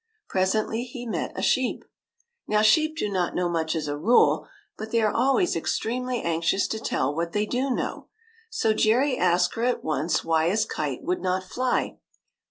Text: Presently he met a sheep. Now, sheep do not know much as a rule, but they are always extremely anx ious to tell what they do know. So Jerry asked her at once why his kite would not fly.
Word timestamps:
Presently 0.27 0.83
he 0.83 1.05
met 1.05 1.31
a 1.37 1.43
sheep. 1.43 1.85
Now, 2.47 2.63
sheep 2.63 2.95
do 2.97 3.07
not 3.07 3.35
know 3.35 3.47
much 3.47 3.75
as 3.75 3.87
a 3.87 3.95
rule, 3.95 4.47
but 4.75 4.89
they 4.89 4.99
are 4.99 5.13
always 5.13 5.55
extremely 5.55 6.23
anx 6.23 6.51
ious 6.53 6.67
to 6.69 6.79
tell 6.79 7.13
what 7.13 7.33
they 7.33 7.45
do 7.45 7.69
know. 7.69 8.07
So 8.49 8.73
Jerry 8.73 9.15
asked 9.15 9.53
her 9.53 9.63
at 9.63 9.83
once 9.83 10.23
why 10.25 10.49
his 10.49 10.65
kite 10.65 11.03
would 11.03 11.21
not 11.21 11.43
fly. 11.43 11.99